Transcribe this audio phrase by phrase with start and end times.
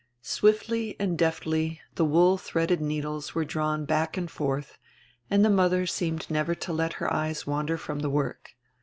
[0.23, 4.79] Swiftly and deftly the wool threaded needles were drawn back and forth,
[5.29, 8.55] and die mother seemed never to let her eyes wander from die work.